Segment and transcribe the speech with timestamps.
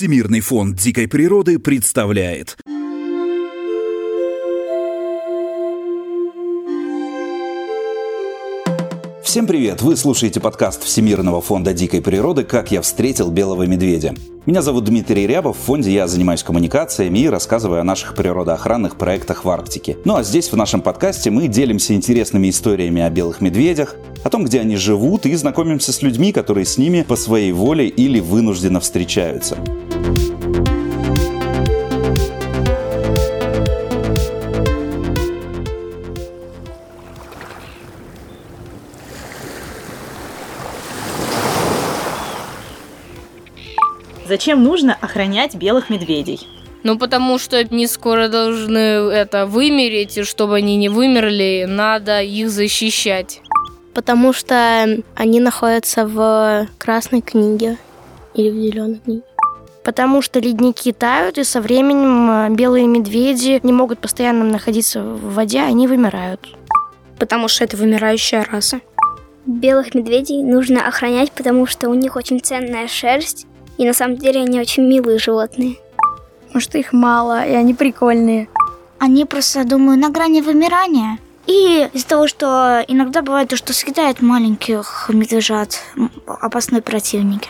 [0.00, 2.56] Всемирный фонд дикой природы представляет
[9.30, 9.80] Всем привет!
[9.80, 14.12] Вы слушаете подкаст Всемирного фонда дикой природы «Как я встретил белого медведя».
[14.44, 19.44] Меня зовут Дмитрий Рябов, в фонде я занимаюсь коммуникациями и рассказываю о наших природоохранных проектах
[19.44, 19.98] в Арктике.
[20.04, 23.94] Ну а здесь, в нашем подкасте, мы делимся интересными историями о белых медведях,
[24.24, 27.86] о том, где они живут, и знакомимся с людьми, которые с ними по своей воле
[27.86, 29.58] или вынужденно встречаются.
[44.30, 46.46] Зачем нужно охранять белых медведей?
[46.84, 52.48] Ну, потому что они скоро должны это вымереть, и чтобы они не вымерли, надо их
[52.48, 53.40] защищать.
[53.92, 57.76] Потому что они находятся в красной книге
[58.34, 59.22] или в зеленой книге.
[59.82, 65.34] Потому что ледники тают, и со временем э, белые медведи не могут постоянно находиться в
[65.34, 66.54] воде, они вымирают.
[67.18, 68.80] Потому что это вымирающая раса.
[69.44, 73.48] Белых медведей нужно охранять, потому что у них очень ценная шерсть,
[73.80, 75.76] и на самом деле они очень милые животные.
[76.54, 78.50] Что их мало, и они прикольные.
[78.98, 81.18] Они просто, думаю, на грани вымирания.
[81.46, 85.80] И из-за того, что иногда бывает то, что съедают маленьких медвежат,
[86.26, 87.48] опасные противники.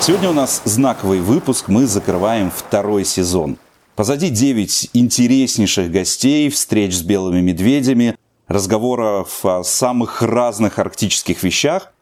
[0.00, 3.58] Сегодня у нас знаковый выпуск, мы закрываем второй сезон.
[3.94, 8.16] Позади 9 интереснейших гостей, встреч с белыми медведями,
[8.48, 11.92] разговоров о самых разных арктических вещах.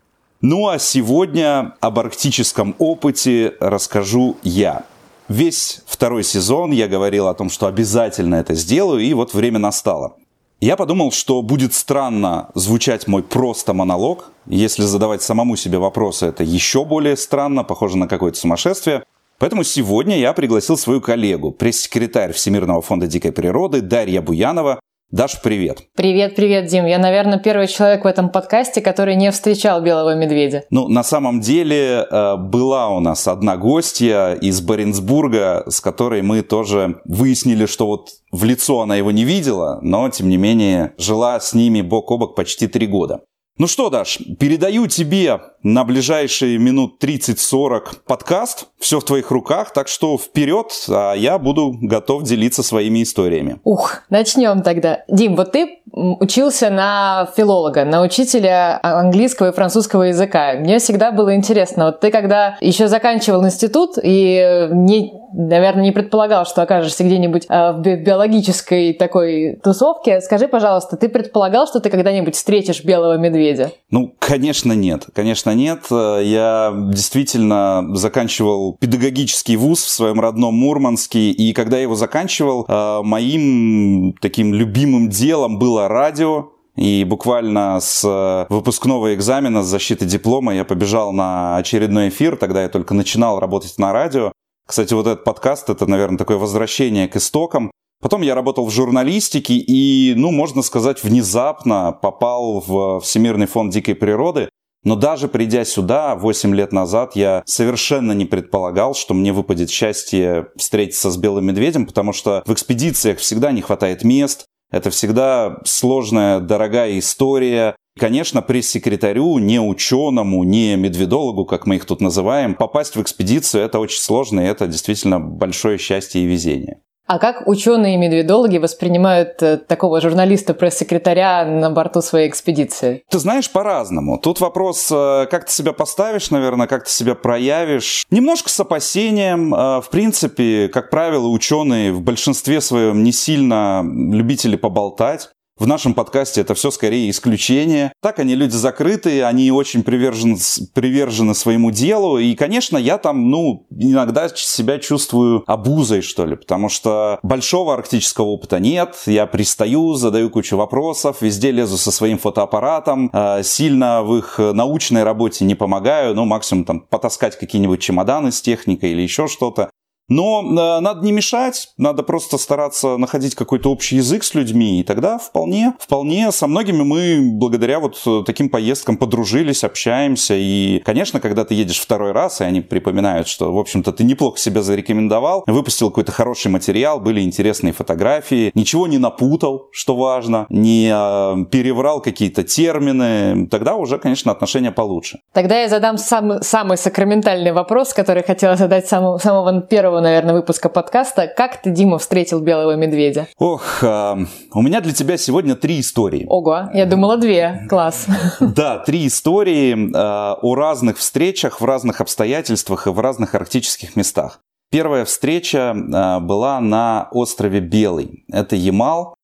[0.40, 4.84] Ну а сегодня об арктическом опыте расскажу я.
[5.28, 10.16] Весь второй сезон я говорил о том, что обязательно это сделаю, и вот время настало.
[10.60, 14.30] Я подумал, что будет странно звучать мой просто монолог.
[14.46, 19.04] Если задавать самому себе вопросы, это еще более странно, похоже на какое-то сумасшествие.
[19.38, 25.82] Поэтому сегодня я пригласил свою коллегу, пресс-секретарь Всемирного фонда дикой природы Дарья Буянова, Даш, привет.
[25.96, 26.86] Привет, привет, Дим.
[26.86, 30.62] Я, наверное, первый человек в этом подкасте, который не встречал белого медведя.
[30.70, 36.42] Ну, на самом деле, э, была у нас одна гостья из Баренцбурга, с которой мы
[36.42, 41.40] тоже выяснили, что вот в лицо она его не видела, но, тем не менее, жила
[41.40, 43.22] с ними бок о бок почти три года.
[43.60, 48.68] Ну что, Даш, передаю тебе на ближайшие минут 30-40 подкаст.
[48.78, 53.60] Все в твоих руках, так что вперед, а я буду готов делиться своими историями.
[53.64, 55.04] Ух, начнем тогда.
[55.08, 60.54] Дим, вот ты учился на филолога, на учителя английского и французского языка.
[60.54, 66.46] Мне всегда было интересно, вот ты когда еще заканчивал институт и не, наверное, не предполагал,
[66.46, 72.34] что окажешься где-нибудь э, в биологической такой тусовке, скажи, пожалуйста, ты предполагал, что ты когда-нибудь
[72.34, 73.72] встретишь белого медведя?
[73.90, 75.06] Ну, конечно, нет.
[75.14, 75.80] Конечно, нет.
[75.90, 83.02] Я действительно заканчивал педагогический вуз в своем родном Мурманске, и когда я его заканчивал, э,
[83.02, 90.54] моим таким любимым делом было радио, и буквально с э, выпускного экзамена, с защиты диплома
[90.54, 94.32] я побежал на очередной эфир, тогда я только начинал работать на радио.
[94.70, 97.72] Кстати, вот этот подкаст, это, наверное, такое возвращение к истокам.
[98.00, 103.96] Потом я работал в журналистике и, ну, можно сказать, внезапно попал в Всемирный фонд дикой
[103.96, 104.48] природы.
[104.84, 110.50] Но даже придя сюда 8 лет назад, я совершенно не предполагал, что мне выпадет счастье
[110.56, 116.38] встретиться с белым медведем, потому что в экспедициях всегда не хватает мест, это всегда сложная,
[116.38, 117.74] дорогая история.
[118.00, 123.78] Конечно, пресс-секретарю, не ученому, не медведологу, как мы их тут называем, попасть в экспедицию– это
[123.78, 126.80] очень сложно, и это действительно большое счастье и везение.
[127.06, 133.02] А как ученые и медведологи воспринимают э, такого журналиста-пресс-секретаря на борту своей экспедиции?
[133.10, 134.16] Ты знаешь, по-разному.
[134.16, 138.04] Тут вопрос, э, как ты себя поставишь, наверное, как ты себя проявишь.
[138.10, 139.52] Немножко с опасением.
[139.52, 145.30] Э, в принципе, как правило, ученые в большинстве своем не сильно любители поболтать.
[145.60, 147.92] В нашем подкасте это все скорее исключение.
[148.00, 150.38] Так они люди закрытые, они очень привержены,
[150.72, 152.16] привержены своему делу.
[152.16, 158.24] И, конечно, я там, ну, иногда себя чувствую обузой, что ли, потому что большого арктического
[158.24, 158.96] опыта нет.
[159.04, 165.02] Я пристаю, задаю кучу вопросов, везде лезу со своим фотоаппаратом, а, сильно в их научной
[165.02, 169.68] работе не помогаю, ну, максимум там потаскать какие-нибудь чемоданы с техникой или еще что-то.
[170.10, 174.82] Но э, надо не мешать, надо просто стараться находить какой-то общий язык с людьми, и
[174.82, 177.96] тогда вполне, вполне со многими мы благодаря вот
[178.26, 183.52] таким поездкам подружились, общаемся, и, конечно, когда ты едешь второй раз, и они припоминают, что,
[183.52, 188.98] в общем-то, ты неплохо себя зарекомендовал, выпустил какой-то хороший материал, были интересные фотографии, ничего не
[188.98, 195.20] напутал, что важно, не э, переврал какие-то термины, тогда уже, конечно, отношения получше.
[195.32, 200.68] Тогда я задам сам, самый сакраментальный вопрос, который хотела задать самого, самого первого, наверное, выпуска
[200.68, 201.26] подкаста.
[201.26, 203.28] Как ты, Дима, встретил белого медведя?
[203.38, 204.16] Ох, э,
[204.52, 206.26] у меня для тебя сегодня три истории.
[206.28, 207.66] Ого, я думала две.
[207.68, 208.06] Класс.
[208.40, 214.40] Да, три истории э, о разных встречах в разных обстоятельствах и в разных арктических местах.
[214.70, 218.24] Первая встреча э, была на острове Белый.
[218.32, 219.14] Это Ямал.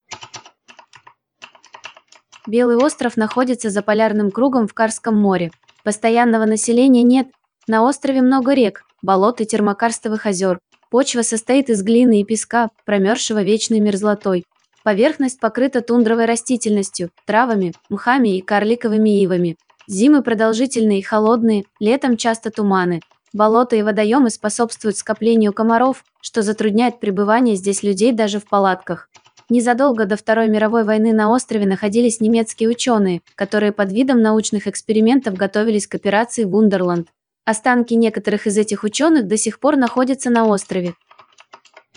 [2.46, 5.50] Белый остров находится за полярным кругом в Карском море.
[5.82, 7.28] Постоянного населения нет.
[7.68, 10.58] На острове много рек, болот и термокарстовых озер.
[10.90, 14.44] Почва состоит из глины и песка, промерзшего вечной мерзлотой.
[14.82, 19.56] Поверхность покрыта тундровой растительностью, травами, мхами и карликовыми ивами.
[19.88, 23.00] Зимы продолжительные и холодные, летом часто туманы.
[23.32, 29.08] Болота и водоемы способствуют скоплению комаров, что затрудняет пребывание здесь людей даже в палатках.
[29.48, 35.34] Незадолго до Второй мировой войны на острове находились немецкие ученые, которые под видом научных экспериментов
[35.34, 37.08] готовились к операции «Вундерланд».
[37.46, 40.94] Останки некоторых из этих ученых до сих пор находятся на острове.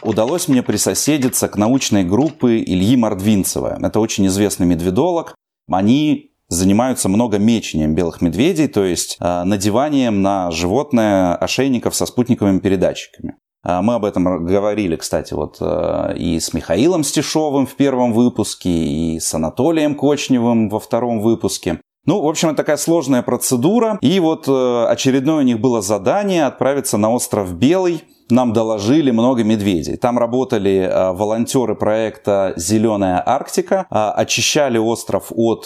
[0.04, 3.80] Удалось мне присоседиться к научной группе Ильи Мордвинцева.
[3.81, 5.36] Это очень известный медведолог.
[5.68, 12.60] Они занимаются много мечением белых медведей, то есть э, надеванием на животное ошейников со спутниковыми
[12.60, 13.36] передатчиками.
[13.63, 18.69] А, мы об этом говорили, кстати, вот э, и с Михаилом Стешовым в первом выпуске,
[18.69, 21.81] и с Анатолием Кочневым во втором выпуске.
[22.06, 23.98] Ну, в общем, это такая сложная процедура.
[24.01, 28.04] И вот э, очередное у них было задание отправиться на остров Белый.
[28.31, 29.98] Нам доложили много медведей.
[29.98, 35.66] Там работали э, волонтеры проекта «Зеленая Арктика», э, очищали остров от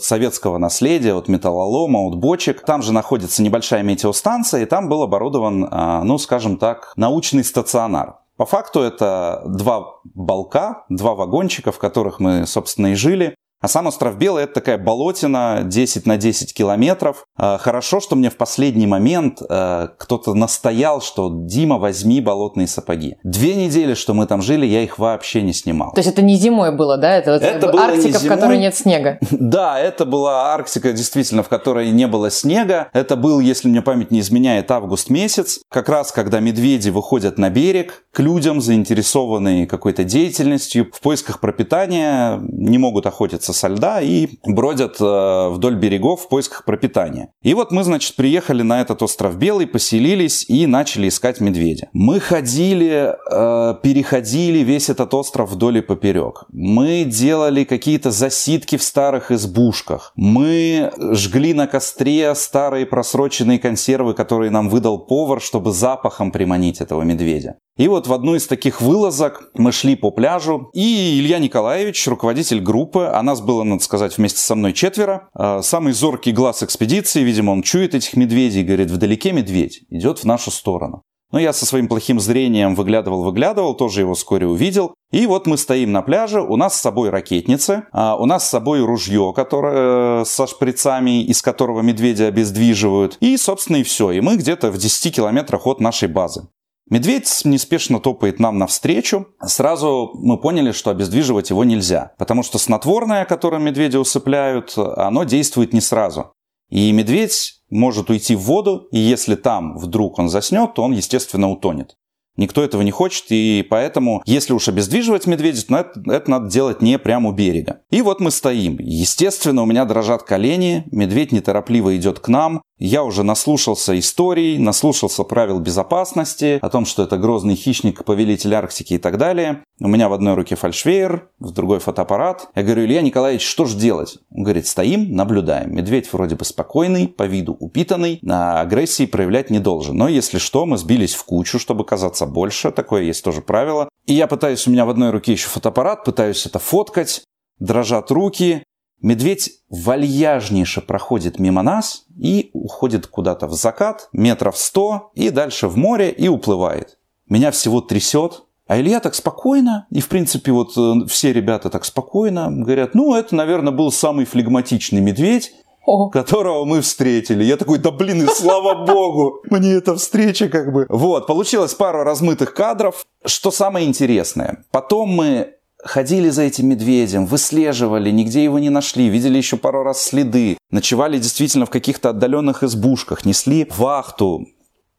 [0.00, 2.64] советского наследия, от металлолома, от бочек.
[2.64, 5.68] Там же находится небольшая метеостанция, и там был оборудован,
[6.04, 8.16] ну, скажем так, научный стационар.
[8.36, 13.36] По факту это два балка, два вагончика, в которых мы, собственно, и жили.
[13.62, 17.26] А сам остров Белый это такая болотина 10 на 10 километров.
[17.36, 23.18] А, хорошо, что мне в последний момент а, кто-то настоял, что Дима, возьми болотные сапоги.
[23.22, 25.92] Две недели, что мы там жили, я их вообще не снимал.
[25.92, 27.16] То есть это не зимой было, да?
[27.16, 29.18] Это, это было Арктика, в которой нет снега.
[29.52, 32.88] Да, это была Арктика, действительно, в которой не было снега.
[32.92, 35.60] Это был, если мне память не изменяет, август месяц.
[35.68, 42.40] Как раз, когда медведи выходят на берег к людям, заинтересованные какой-то деятельностью, в поисках пропитания,
[42.42, 47.30] не могут охотиться со льда и бродят э, вдоль берегов в поисках пропитания.
[47.42, 51.88] И вот мы, значит, приехали на этот остров Белый, поселились и начали искать медведя.
[51.92, 56.44] Мы ходили, э, переходили весь этот остров вдоль и поперек.
[56.52, 60.12] Мы делали какие-то засидки в старых избушках.
[60.16, 67.02] Мы жгли на костре старые просроченные консервы, которые нам выдал повар, чтобы запахом приманить этого
[67.02, 67.56] медведя.
[67.76, 72.60] И вот в одну из таких вылазок мы шли по пляжу, и Илья Николаевич, руководитель
[72.60, 77.22] группы, а нас было, надо сказать, вместе со мной четверо, а, самый зоркий глаз экспедиции,
[77.22, 81.02] видимо, он чует этих медведей, говорит, вдалеке медведь, идет в нашу сторону.
[81.32, 84.94] Но я со своим плохим зрением выглядывал-выглядывал, тоже его вскоре увидел.
[85.10, 88.50] И вот мы стоим на пляже, у нас с собой ракетницы, а у нас с
[88.50, 93.16] собой ружье, которое э, со шприцами, из которого медведя обездвиживают.
[93.20, 94.10] И, собственно, и все.
[94.10, 96.48] И мы где-то в 10 километрах от нашей базы.
[96.92, 99.28] Медведь неспешно топает нам навстречу.
[99.42, 105.72] Сразу мы поняли, что обездвиживать его нельзя, потому что снотворное, которым медведя усыпляют, оно действует
[105.72, 106.34] не сразу.
[106.68, 111.50] И медведь может уйти в воду, и если там вдруг он заснет, то он, естественно,
[111.50, 111.96] утонет.
[112.36, 116.80] Никто этого не хочет, и поэтому, если уж обездвиживать медведя, то это, это надо делать
[116.80, 117.80] не прямо у берега.
[117.90, 118.78] И вот мы стоим.
[118.80, 125.22] Естественно, у меня дрожат колени, медведь неторопливо идет к нам, я уже наслушался историй, наслушался
[125.22, 129.62] правил безопасности, о том, что это грозный хищник, повелитель Арктики и так далее.
[129.80, 132.48] У меня в одной руке фальшвейер, в другой фотоаппарат.
[132.54, 134.18] Я говорю, Илья Николаевич, что же делать?
[134.30, 135.74] Он говорит, стоим, наблюдаем.
[135.74, 139.96] Медведь вроде бы спокойный, по виду упитанный, на агрессии проявлять не должен.
[139.96, 142.72] Но если что, мы сбились в кучу, чтобы казаться больше.
[142.72, 143.88] Такое есть тоже правило.
[144.06, 147.22] И я пытаюсь, у меня в одной руке еще фотоаппарат, пытаюсь это фоткать,
[147.60, 148.64] дрожат руки,
[149.02, 155.76] Медведь вальяжнейше проходит мимо нас и уходит куда-то в закат, метров сто, и дальше в
[155.76, 156.98] море и уплывает.
[157.28, 161.84] Меня всего трясет, а Илья так спокойно, и в принципе вот э, все ребята так
[161.84, 165.52] спокойно говорят, ну это, наверное, был самый флегматичный медведь,
[165.84, 166.08] О.
[166.08, 167.42] которого мы встретили.
[167.42, 170.86] Я такой, да блин, и слава богу, мне эта встреча как бы...
[170.88, 173.04] Вот, получилось пару размытых кадров.
[173.24, 179.36] Что самое интересное, потом мы ходили за этим медведем, выслеживали, нигде его не нашли, видели
[179.36, 184.46] еще пару раз следы, ночевали действительно в каких-то отдаленных избушках, несли вахту.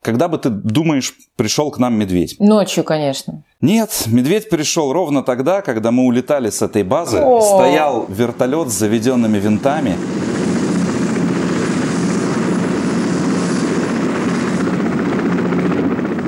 [0.01, 2.35] Когда бы ты думаешь, пришел к нам медведь?
[2.37, 3.43] Ночью, конечно.
[3.61, 7.19] Нет, медведь пришел ровно тогда, когда мы улетали с этой базы.
[7.19, 7.39] О!
[7.39, 9.95] Стоял вертолет с заведенными винтами.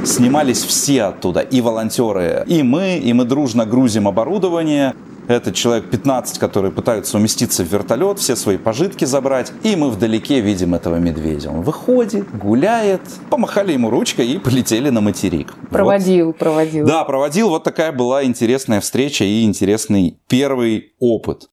[0.05, 4.93] Снимались все оттуда, и волонтеры, и мы, и мы дружно грузим оборудование.
[5.27, 9.51] Это человек 15, которые пытаются уместиться в вертолет, все свои пожитки забрать.
[9.63, 11.49] И мы вдалеке видим этого медведя.
[11.49, 13.01] Он выходит, гуляет.
[13.31, 15.55] Помахали ему ручкой и полетели на материк.
[15.71, 16.37] Проводил, вот.
[16.37, 16.85] проводил.
[16.85, 17.49] Да, проводил.
[17.49, 21.49] Вот такая была интересная встреча и интересный первый опыт.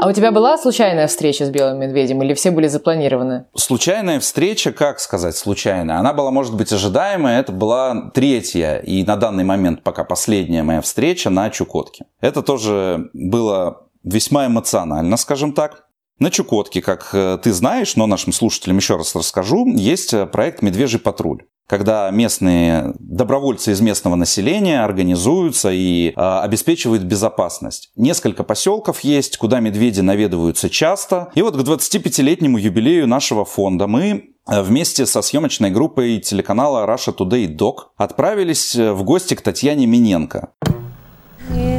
[0.00, 3.46] А у тебя была случайная встреча с белым медведем или все были запланированы?
[3.56, 5.98] Случайная встреча, как сказать случайная?
[5.98, 7.40] Она была, может быть, ожидаемая.
[7.40, 12.04] Это была третья и на данный момент пока последняя моя встреча на Чукотке.
[12.20, 15.86] Это тоже было весьма эмоционально, скажем так.
[16.20, 20.62] На Чукотке, как э, ты знаешь, но нашим слушателям еще раз расскажу, есть э, проект
[20.62, 27.90] «Медвежий патруль» когда местные добровольцы из местного населения организуются и э, обеспечивают безопасность.
[27.94, 31.28] Несколько поселков есть, куда медведи наведываются часто.
[31.34, 37.54] И вот к 25-летнему юбилею нашего фонда мы вместе со съемочной группой телеканала Russia Today
[37.54, 40.48] Doc отправились в гости к Татьяне Миненко.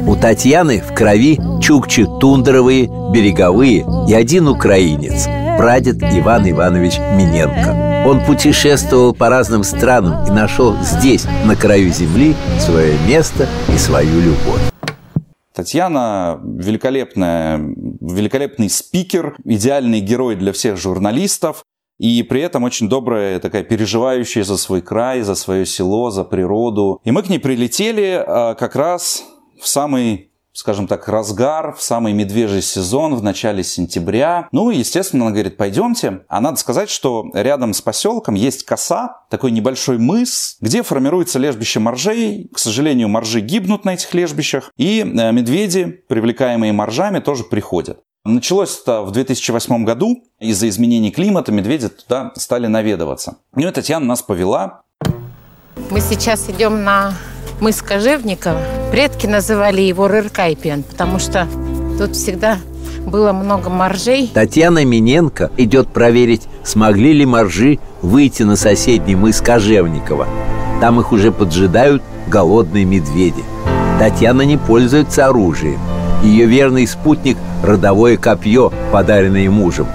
[0.06, 5.28] У Татьяны в крови чукчи тундровые, береговые и один украинец–
[5.60, 8.06] прадед Иван Иванович Миненко.
[8.08, 14.22] Он путешествовал по разным странам и нашел здесь, на краю земли, свое место и свою
[14.22, 14.62] любовь.
[15.54, 21.62] Татьяна великолепная, великолепный спикер, идеальный герой для всех журналистов.
[21.98, 27.02] И при этом очень добрая, такая переживающая за свой край, за свое село, за природу.
[27.04, 29.24] И мы к ней прилетели а, как раз
[29.60, 34.48] в самый скажем так, разгар, в самый медвежий сезон, в начале сентября.
[34.52, 36.20] Ну, естественно, она говорит, пойдемте.
[36.28, 41.80] А надо сказать, что рядом с поселком есть коса, такой небольшой мыс, где формируется лежбище
[41.80, 42.50] моржей.
[42.52, 48.00] К сожалению, моржи гибнут на этих лежбищах, и э, медведи, привлекаемые моржами, тоже приходят.
[48.24, 50.24] Началось это в 2008 году.
[50.40, 53.38] Из-за изменений климата медведи туда стали наведываться.
[53.54, 54.82] Ну и Татьяна нас повела.
[55.90, 57.14] Мы сейчас идем на
[57.60, 58.60] мыс Кожевникова.
[58.90, 61.46] Предки называли его Рыркайпен, потому что
[61.98, 62.58] тут всегда
[63.06, 64.30] было много моржей.
[64.32, 70.26] Татьяна Миненко идет проверить, смогли ли моржи выйти на соседний мыс Кожевникова.
[70.80, 73.44] Там их уже поджидают голодные медведи.
[73.98, 75.78] Татьяна не пользуется оружием.
[76.22, 79.86] Ее верный спутник– родовое копье, подаренное мужем.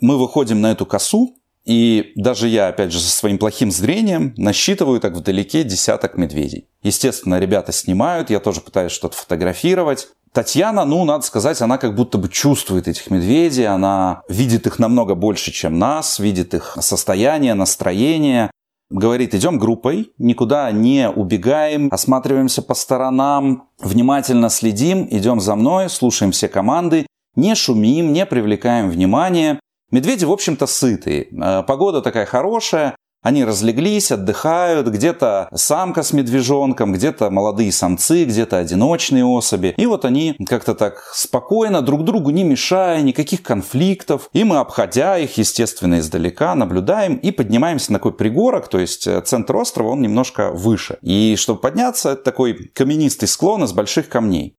[0.00, 1.34] Мы выходим на эту косу,
[1.66, 6.68] и даже я, опять же, со своим плохим зрением насчитываю так вдалеке десяток медведей.
[6.82, 10.08] Естественно, ребята снимают, я тоже пытаюсь что-то фотографировать.
[10.32, 15.16] Татьяна, ну, надо сказать, она как будто бы чувствует этих медведей, она видит их намного
[15.16, 18.50] больше, чем нас, видит их состояние, настроение.
[18.88, 26.30] Говорит, идем группой, никуда не убегаем, осматриваемся по сторонам, внимательно следим, идем за мной, слушаем
[26.30, 29.58] все команды, не шумим, не привлекаем внимания.
[29.90, 31.28] Медведи, в общем-то, сытые.
[31.32, 38.58] Э, погода такая хорошая, они разлеглись, отдыхают, где-то самка с медвежонком, где-то молодые самцы, где-то
[38.58, 39.74] одиночные особи.
[39.76, 44.28] И вот они как-то так спокойно, друг другу не мешая, никаких конфликтов.
[44.32, 49.20] И мы, обходя их, естественно, издалека, наблюдаем и поднимаемся на такой пригорок, то есть э,
[49.22, 50.98] центр острова, он немножко выше.
[51.02, 54.54] И чтобы подняться, это такой каменистый склон из больших камней.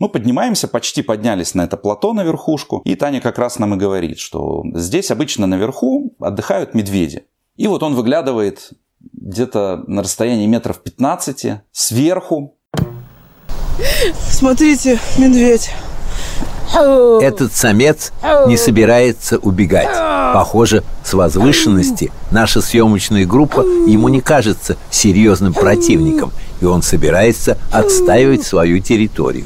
[0.00, 3.76] Мы поднимаемся, почти поднялись на это плато на верхушку, и Таня как раз нам и
[3.76, 7.24] говорит, что здесь обычно наверху отдыхают медведи.
[7.56, 8.70] И вот он выглядывает
[9.12, 12.56] где-то на расстоянии метров 15 сверху.
[14.30, 15.70] Смотрите, медведь.
[16.72, 18.14] Этот самец
[18.46, 19.94] не собирается убегать.
[20.32, 28.44] Похоже, с возвышенности наша съемочная группа ему не кажется серьезным противником, и он собирается отстаивать
[28.44, 29.44] свою территорию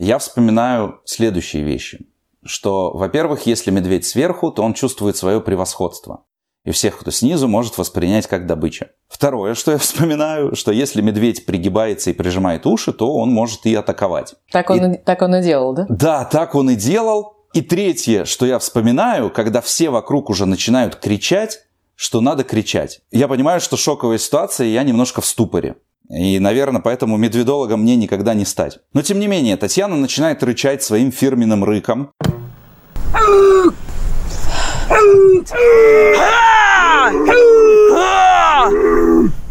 [0.00, 2.06] я вспоминаю следующие вещи.
[2.42, 6.24] Что, во-первых, если медведь сверху, то он чувствует свое превосходство.
[6.64, 8.92] И всех, кто снизу, может воспринять как добыча.
[9.08, 13.74] Второе, что я вспоминаю, что если медведь пригибается и прижимает уши, то он может и
[13.74, 14.34] атаковать.
[14.50, 15.86] Так он и, так он и делал, да?
[15.90, 17.36] Да, так он и делал.
[17.52, 21.58] И третье, что я вспоминаю, когда все вокруг уже начинают кричать,
[21.94, 23.00] что надо кричать.
[23.10, 25.76] Я понимаю, что шоковая ситуация, и я немножко в ступоре.
[26.10, 28.80] И, наверное, поэтому медведологом мне никогда не стать.
[28.92, 32.10] Но, тем не менее, Татьяна начинает рычать своим фирменным рыком.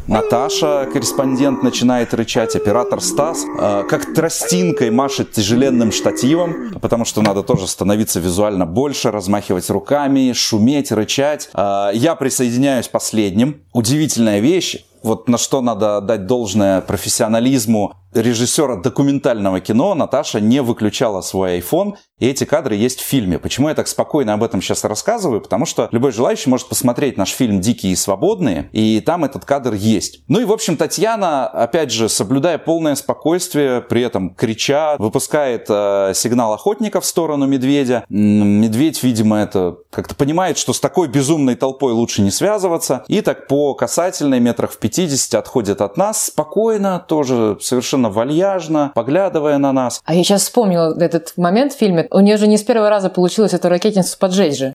[0.10, 7.44] Наташа, корреспондент, начинает рычать, оператор Стас, э, как тростинкой машет тяжеленным штативом, потому что надо
[7.44, 11.50] тоже становиться визуально больше, размахивать руками, шуметь, рычать.
[11.54, 13.62] Э, я присоединяюсь последним.
[13.72, 21.22] Удивительная вещь, вот на что надо дать должное профессионализму режиссера документального кино Наташа не выключала
[21.22, 23.40] свой iPhone, и эти кадры есть в фильме.
[23.40, 25.42] Почему я так спокойно об этом сейчас рассказываю?
[25.42, 29.74] Потому что любой желающий может посмотреть наш фильм «Дикие и свободные», и там этот кадр
[29.74, 30.24] есть.
[30.28, 36.14] Ну и, в общем, Татьяна, опять же, соблюдая полное спокойствие, при этом крича, выпускает э,
[36.16, 38.06] сигнал охотника в сторону медведя.
[38.10, 43.48] Медведь, видимо, это как-то понимает, что с такой безумной толпой лучше не связываться, и так
[43.48, 44.89] по касательной метрах в 50
[45.36, 50.02] отходит от нас спокойно, тоже совершенно совершенно вальяжно, поглядывая на нас.
[50.06, 52.08] А я сейчас вспомнила этот момент в фильме.
[52.12, 54.74] У нее же не с первого раза получилось эту ракетницу поджечь же.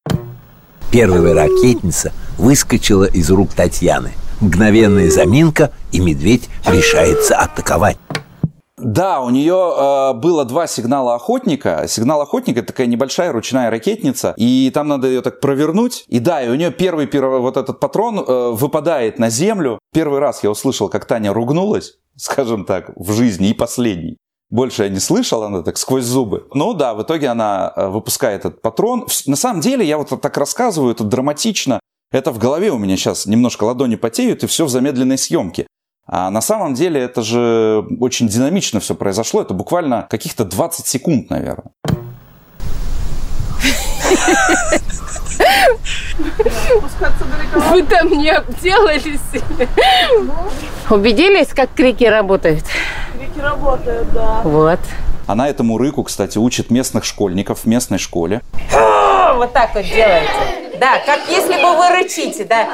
[0.90, 4.12] Первая ракетница выскочила из рук Татьяны.
[4.40, 7.96] Мгновенная заминка, и медведь решается атаковать.
[8.76, 11.86] Да, у нее э, было два сигнала охотника.
[11.88, 16.04] Сигнал охотника это такая небольшая ручная ракетница, и там надо ее так провернуть.
[16.08, 19.78] И да, и у нее первый, первый вот этот патрон э, выпадает на землю.
[19.92, 24.16] Первый раз я услышал, как Таня ругнулась скажем так, в жизни и последний.
[24.50, 26.46] Больше я не слышал, она так сквозь зубы.
[26.54, 29.06] Ну да, в итоге она э, выпускает этот патрон.
[29.26, 31.80] На самом деле, я вот так рассказываю, это драматично.
[32.12, 35.66] Это в голове у меня сейчас немножко ладони потеют, и все в замедленной съемке.
[36.06, 39.40] А на самом деле это же очень динамично все произошло.
[39.40, 41.72] Это буквально каких-то 20 секунд, наверное.
[47.70, 49.20] Вы там не обделались?
[50.90, 52.64] Убедились, как крики работают?
[53.18, 54.42] Крики работают, да.
[54.44, 54.80] Вот.
[55.26, 58.42] Она этому рыку, кстати, учит местных школьников в местной школе.
[59.36, 60.30] Вот так вот делаете.
[60.78, 62.68] Да, как если бы вы рычите, да.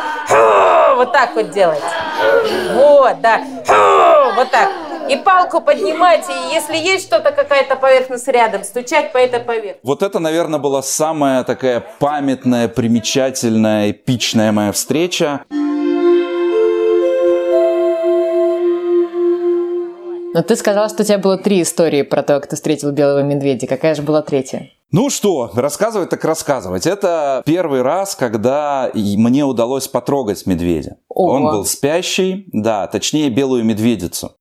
[0.97, 1.85] Вот так вот делаете.
[2.75, 2.90] Вот,
[3.21, 3.43] да.
[4.37, 4.69] Вот так
[5.11, 9.81] и палку поднимать, и если есть что-то, какая-то поверхность рядом, стучать по этой поверхности.
[9.83, 15.41] Вот это, наверное, была самая такая памятная, примечательная, эпичная моя встреча.
[20.33, 23.23] Но ты сказал, что у тебя было три истории про то, как ты встретил белого
[23.23, 23.67] медведя.
[23.67, 24.71] Какая же была третья?
[24.93, 26.85] Ну что, рассказывать так рассказывать.
[26.85, 30.97] Это первый раз, когда мне удалось потрогать медведя.
[31.09, 31.33] Ого.
[31.33, 34.33] Он был спящий, да, точнее белую медведицу.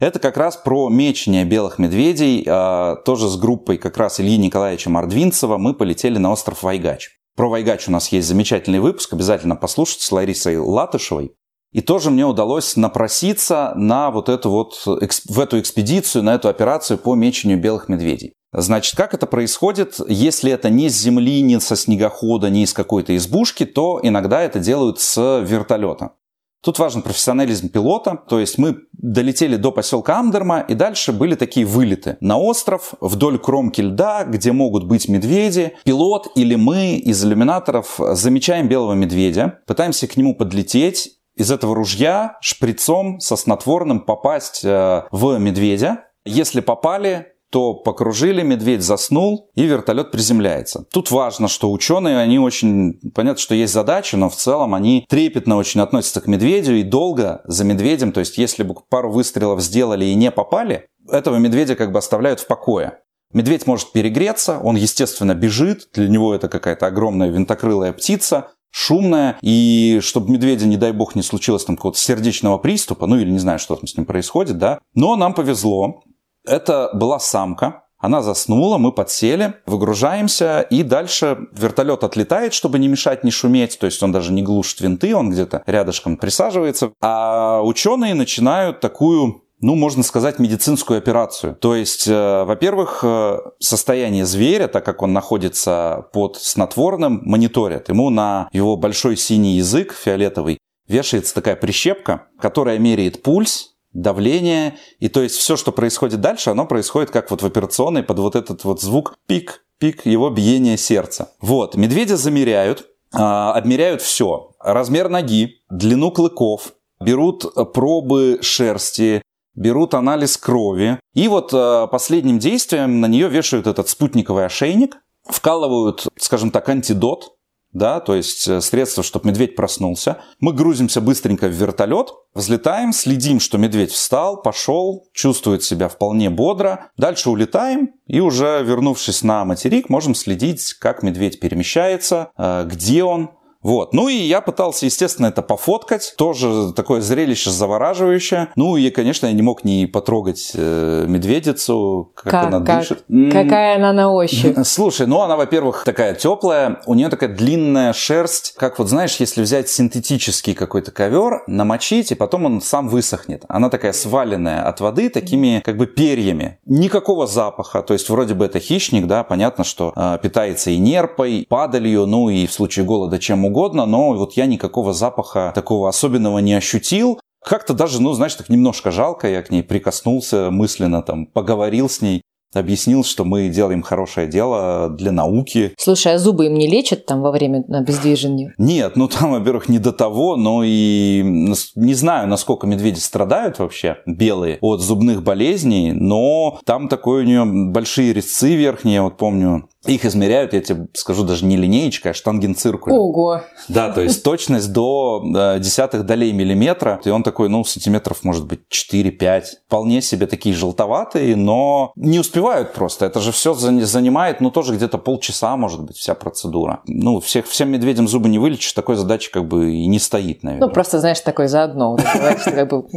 [0.00, 2.44] Это как раз про мечение белых медведей.
[2.48, 7.10] А, тоже с группой как раз Ильи Николаевича Мордвинцева мы полетели на остров Вайгач.
[7.36, 11.34] Про Вайгач у нас есть замечательный выпуск, обязательно послушайте с Ларисой Латышевой.
[11.72, 16.96] И тоже мне удалось напроситься на вот эту вот, в эту экспедицию, на эту операцию
[16.98, 18.32] по мечению белых медведей.
[18.52, 19.96] Значит, как это происходит?
[20.08, 24.58] Если это не с земли, не со снегохода, не из какой-то избушки, то иногда это
[24.58, 26.12] делают с вертолета.
[26.60, 31.64] Тут важен профессионализм пилота, то есть мы долетели до поселка Амдерма, и дальше были такие
[31.64, 35.74] вылеты на остров, вдоль кромки льда, где могут быть медведи.
[35.84, 42.36] Пилот или мы из иллюминаторов замечаем белого медведя, пытаемся к нему подлететь, из этого ружья
[42.40, 46.06] шприцом со снотворным попасть э, в медведя.
[46.24, 50.84] Если попали, то покружили, медведь заснул, и вертолет приземляется.
[50.92, 53.00] Тут важно, что ученые, они очень...
[53.14, 57.42] Понятно, что есть задачи, но в целом они трепетно очень относятся к медведю и долго
[57.44, 58.12] за медведем.
[58.12, 62.40] То есть, если бы пару выстрелов сделали и не попали, этого медведя как бы оставляют
[62.40, 63.00] в покое.
[63.32, 70.00] Медведь может перегреться, он, естественно, бежит, для него это какая-то огромная винтокрылая птица, шумная, и
[70.02, 73.58] чтобы медведя, не дай бог, не случилось там какого-то сердечного приступа, ну или не знаю,
[73.58, 74.78] что там с ним происходит, да.
[74.94, 76.02] Но нам повезло,
[76.48, 83.24] это была самка, она заснула, мы подсели, выгружаемся, и дальше вертолет отлетает, чтобы не мешать,
[83.24, 83.76] не шуметь.
[83.78, 86.92] То есть он даже не глушит винты, он где-то рядышком присаживается.
[87.00, 91.56] А ученые начинают такую ну, можно сказать, медицинскую операцию.
[91.56, 97.88] То есть, э, во-первых, э, состояние зверя, так как он находится под снотворным, мониторят.
[97.88, 104.76] Ему на его большой синий язык, фиолетовый, вешается такая прищепка, которая меряет пульс, давление.
[104.98, 108.36] И то есть все, что происходит дальше, оно происходит как вот в операционной под вот
[108.36, 111.32] этот вот звук пик, пик его биения сердца.
[111.40, 114.52] Вот, медведя замеряют, а, обмеряют все.
[114.60, 119.22] Размер ноги, длину клыков, берут пробы шерсти,
[119.54, 120.98] берут анализ крови.
[121.14, 127.37] И вот а, последним действием на нее вешают этот спутниковый ошейник, вкалывают, скажем так, антидот,
[127.72, 130.18] да, то есть э, средство, чтобы медведь проснулся.
[130.40, 136.90] Мы грузимся быстренько в вертолет, взлетаем, следим, что медведь встал, пошел, чувствует себя вполне бодро.
[136.96, 143.30] Дальше улетаем и уже вернувшись на материк, можем следить, как медведь перемещается, э, где он,
[143.68, 143.92] вот.
[143.92, 146.14] Ну и я пытался, естественно, это пофоткать.
[146.16, 148.48] Тоже такое зрелище завораживающее.
[148.56, 153.04] Ну и, конечно, я не мог не потрогать э, медведицу, как, как она как, дышит.
[153.30, 154.56] Какая она на ощупь.
[154.64, 156.80] Слушай, ну она, во-первых, такая теплая.
[156.86, 158.54] У нее такая длинная шерсть.
[158.56, 163.44] Как вот, знаешь, если взять синтетический какой-то ковер, намочить, и потом он сам высохнет.
[163.48, 166.58] Она такая сваленная от воды такими как бы перьями.
[166.64, 167.82] Никакого запаха.
[167.82, 172.30] То есть вроде бы это хищник, да, понятно, что э, питается и нерпой, падалью, ну
[172.30, 177.20] и в случае голода чем угодно, но вот я никакого запаха такого особенного не ощутил.
[177.44, 182.00] Как-то даже, ну, знаешь, так немножко жалко, я к ней прикоснулся мысленно, там, поговорил с
[182.00, 182.22] ней
[182.54, 185.74] объяснил, что мы делаем хорошее дело для науки.
[185.78, 188.54] Слушай, а зубы им не лечат там во время обездвижения?
[188.58, 193.98] Нет, ну там, во-первых, не до того, но и не знаю, насколько медведи страдают вообще,
[194.06, 200.04] белые, от зубных болезней, но там такой у нее большие резцы верхние, вот помню, их
[200.04, 202.92] измеряют, я тебе скажу, даже не линеечка, а штангенциркуль.
[202.92, 203.42] Ого!
[203.68, 207.00] Да, то есть точность до э, десятых долей миллиметра.
[207.04, 209.44] И он такой, ну, сантиметров, может быть, 4-5.
[209.66, 213.06] Вполне себе такие желтоватые, но не успевают просто.
[213.06, 216.80] Это же все занимает, ну, тоже где-то полчаса, может быть, вся процедура.
[216.86, 220.66] Ну, всех, всем медведям зубы не вылечишь, такой задачи как бы и не стоит, наверное.
[220.66, 221.96] Ну, просто, знаешь, такой заодно.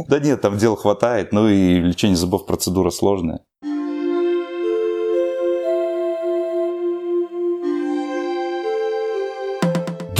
[0.08, 1.32] Да нет, там дел хватает.
[1.32, 3.40] Ну, и лечение зубов процедура сложная.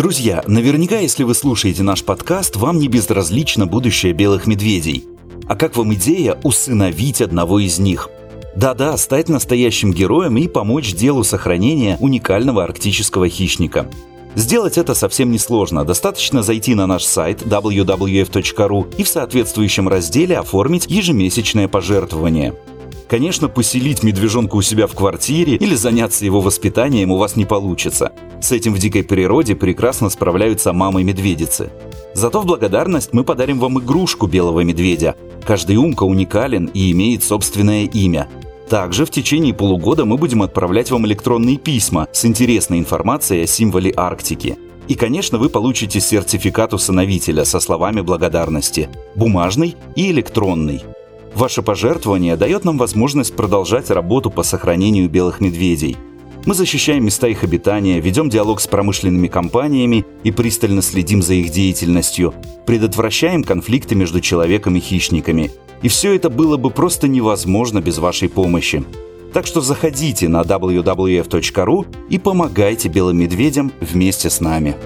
[0.02, 5.04] Друзья, наверняка, если вы слушаете наш подкаст, вам не безразлично будущее белых медведей.
[5.46, 8.08] А как вам идея усыновить одного из них?
[8.56, 13.88] Да-да, стать настоящим героем и помочь делу сохранения уникального арктического хищника.
[14.34, 15.84] Сделать это совсем несложно.
[15.84, 22.56] Достаточно зайти на наш сайт www.ru и в соответствующем разделе оформить ежемесячное пожертвование–
[23.12, 28.12] Конечно, поселить медвежонка у себя в квартире или заняться его воспитанием у вас не получится.
[28.40, 31.68] С этим в дикой природе прекрасно справляются мамы-медведицы.
[32.14, 35.14] Зато в благодарность мы подарим вам игрушку белого медведя.
[35.44, 38.28] Каждый умка уникален и имеет собственное имя.
[38.70, 43.92] Также в течение полугода мы будем отправлять вам электронные письма с интересной информацией о символе
[43.94, 44.56] Арктики.
[44.88, 50.82] И, конечно, вы получите сертификат усыновителя со словами благодарности– бумажный и электронный–
[51.34, 55.96] Ваше пожертвование дает нам возможность продолжать работу по сохранению белых медведей.
[56.44, 61.50] Мы защищаем места их обитания, ведем диалог с промышленными компаниями и пристально следим за их
[61.50, 62.34] деятельностью,
[62.66, 65.52] предотвращаем конфликты между человеком и хищниками.
[65.82, 68.84] И все это было бы просто невозможно без вашей помощи.
[69.32, 74.76] Так что заходите на www.ru и помогайте белым медведям вместе с нами.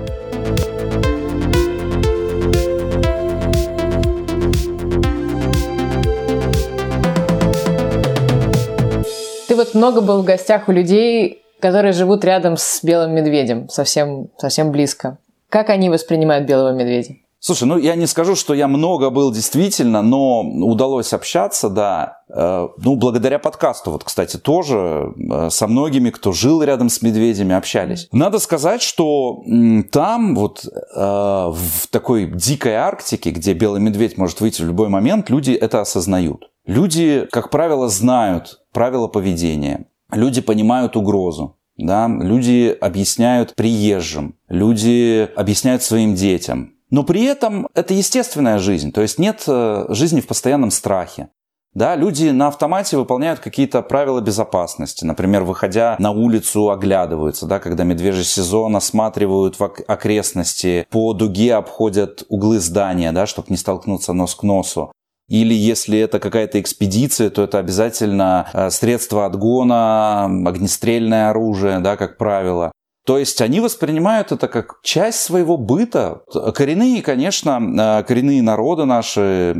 [9.56, 14.70] Вот много был в гостях у людей, которые живут рядом с белым медведем, совсем, совсем
[14.70, 15.18] близко.
[15.48, 17.14] Как они воспринимают белого медведя?
[17.38, 22.22] Слушай, ну я не скажу, что я много был действительно, но удалось общаться, да.
[22.28, 27.54] Э, ну, благодаря подкасту, вот, кстати, тоже э, со многими, кто жил рядом с медведями,
[27.54, 28.08] общались.
[28.10, 29.44] Надо сказать, что
[29.92, 35.30] там, вот э, в такой дикой Арктике, где белый медведь может выйти в любой момент,
[35.30, 36.50] люди это осознают.
[36.66, 39.86] Люди, как правило, знают правила поведения.
[40.10, 41.56] Люди понимают угрозу.
[41.76, 42.08] Да?
[42.08, 44.34] Люди объясняют приезжим.
[44.48, 46.72] Люди объясняют своим детям.
[46.90, 48.92] Но при этом это естественная жизнь.
[48.92, 51.28] То есть нет э, жизни в постоянном страхе.
[51.74, 55.04] Да, люди на автомате выполняют какие-то правила безопасности.
[55.04, 62.24] Например, выходя на улицу, оглядываются, да, когда медвежий сезон осматривают в окрестности, по дуге обходят
[62.30, 64.90] углы здания, да, чтобы не столкнуться нос к носу.
[65.28, 72.16] Или если это какая-то экспедиция, то это обязательно э, средство отгона, огнестрельное оружие, да, как
[72.16, 72.70] правило.
[73.04, 76.22] То есть они воспринимают это как часть своего быта.
[76.54, 79.54] Коренные, конечно, э, коренные народы наши,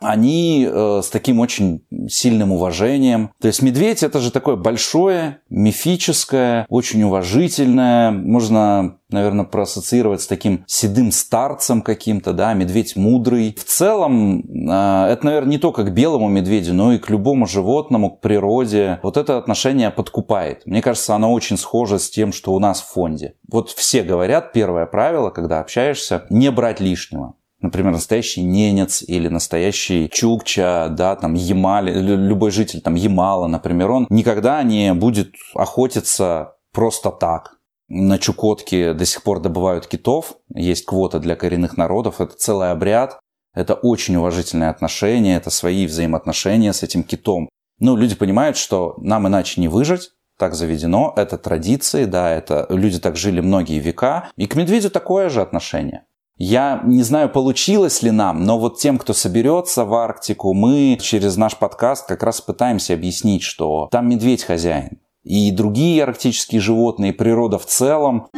[0.00, 3.30] они э, с таким очень сильным уважением.
[3.40, 10.64] То есть медведь это же такое большое, мифическое, очень уважительное, можно, наверное, проассоциировать с таким
[10.66, 13.56] седым старцем каким-то, да, медведь мудрый.
[13.58, 18.10] В целом, э, это, наверное, не только к белому медведю, но и к любому животному,
[18.10, 19.00] к природе.
[19.02, 20.64] Вот это отношение подкупает.
[20.64, 23.34] Мне кажется, оно очень схоже с тем, что у нас в фонде.
[23.50, 30.08] Вот все говорят, первое правило, когда общаешься, не брать лишнего например, настоящий ненец или настоящий
[30.08, 37.10] чукча, да, там, Ямали, любой житель там Ямала, например, он никогда не будет охотиться просто
[37.10, 37.58] так.
[37.88, 43.18] На Чукотке до сих пор добывают китов, есть квота для коренных народов, это целый обряд,
[43.54, 47.48] это очень уважительное отношение, это свои взаимоотношения с этим китом.
[47.80, 52.98] Ну, люди понимают, что нам иначе не выжить, так заведено, это традиции, да, это люди
[53.00, 56.04] так жили многие века, и к медведю такое же отношение.
[56.38, 61.36] Я не знаю, получилось ли нам, но вот тем, кто соберется в Арктику, мы через
[61.36, 65.00] наш подкаст как раз пытаемся объяснить, что там медведь хозяин.
[65.24, 68.28] И другие арктические животные, природа в целом.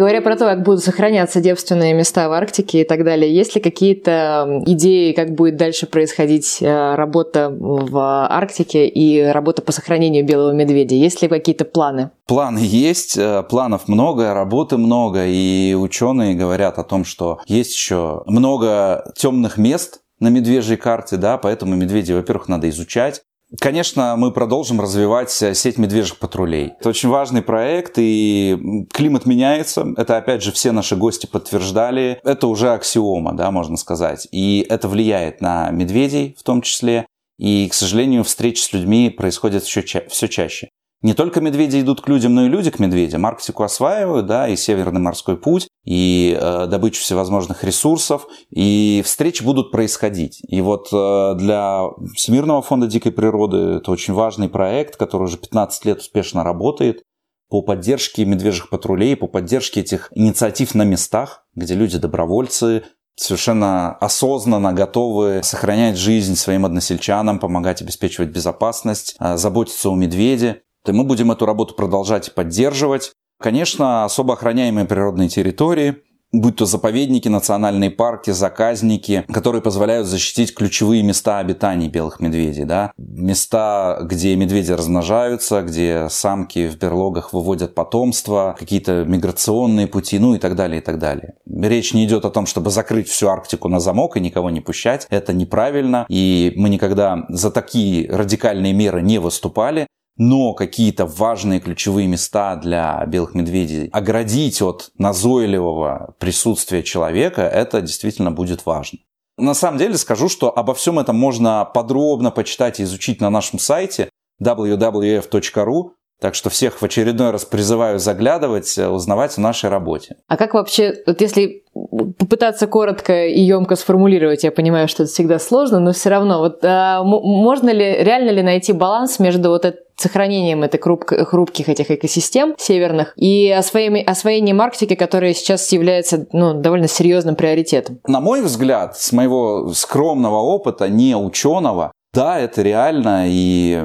[0.00, 3.60] Говоря про то, как будут сохраняться девственные места в Арктике и так далее, есть ли
[3.60, 10.52] какие-то идеи, как будет дальше происходить э, работа в Арктике и работа по сохранению белого
[10.52, 10.94] медведя?
[10.94, 12.12] Есть ли какие-то планы?
[12.26, 18.22] Планы есть, э, планов много, работы много, и ученые говорят о том, что есть еще
[18.24, 23.22] много темных мест, на медвежьей карте, да, поэтому медведи, во-первых, надо изучать,
[23.58, 26.74] Конечно, мы продолжим развивать сеть медвежьих патрулей.
[26.78, 29.86] Это очень важный проект, и климат меняется.
[29.96, 32.20] Это, опять же, все наши гости подтверждали.
[32.22, 34.28] Это уже аксиома, да, можно сказать.
[34.30, 37.06] И это влияет на медведей в том числе.
[37.38, 40.68] И, к сожалению, встречи с людьми происходят все, ча- все чаще.
[41.02, 43.24] Не только медведи идут к людям, но и люди к медведям.
[43.24, 49.72] Арктику осваивают, да, и Северный морской путь, и э, добычу всевозможных ресурсов, и встречи будут
[49.72, 50.42] происходить.
[50.46, 51.84] И вот э, для
[52.14, 57.02] Всемирного фонда дикой природы это очень важный проект, который уже 15 лет успешно работает
[57.48, 62.84] по поддержке медвежьих патрулей, по поддержке этих инициатив на местах, где люди-добровольцы
[63.16, 70.92] совершенно осознанно готовы сохранять жизнь своим односельчанам, помогать обеспечивать безопасность, э, заботиться о медведе то
[70.92, 73.12] мы будем эту работу продолжать поддерживать.
[73.38, 75.96] Конечно, особо охраняемые природные территории,
[76.32, 82.64] будь то заповедники, национальные парки, заказники, которые позволяют защитить ключевые места обитания белых медведей.
[82.64, 82.92] Да?
[82.96, 90.38] Места, где медведи размножаются, где самки в берлогах выводят потомство, какие-то миграционные пути, ну и
[90.38, 91.34] так далее, и так далее.
[91.46, 95.06] Речь не идет о том, чтобы закрыть всю Арктику на замок и никого не пущать.
[95.10, 99.86] Это неправильно, и мы никогда за такие радикальные меры не выступали
[100.20, 108.30] но какие-то важные ключевые места для белых медведей оградить от назойливого присутствия человека, это действительно
[108.30, 108.98] будет важно.
[109.38, 113.58] На самом деле скажу, что обо всем этом можно подробно почитать и изучить на нашем
[113.58, 114.10] сайте
[114.42, 115.92] www.ru.
[116.20, 120.16] Так что всех в очередной раз призываю заглядывать, э, узнавать о нашей работе.
[120.28, 125.38] А как вообще, вот если попытаться коротко и емко сформулировать, я понимаю, что это всегда
[125.38, 129.80] сложно, но все равно, вот а, можно ли, реально ли найти баланс между вот этой
[129.96, 136.88] сохранением этих хрупких этих экосистем северных и освоением, освоением Арктики, которая сейчас является ну, довольно
[136.88, 137.98] серьезным приоритетом?
[138.06, 143.80] На мой взгляд, с моего скромного опыта, не ученого, да, это реально, и